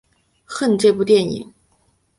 [0.45, 1.53] 恨这部电影！